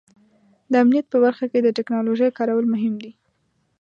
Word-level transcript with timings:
د 0.71 0.73
امنیت 0.83 1.05
په 1.09 1.17
برخه 1.25 1.45
کې 1.51 1.59
د 1.61 1.67
ټیکنالوژۍ 1.77 2.29
کارول 2.37 2.65
مهم 2.73 2.93
دي. 3.03 3.11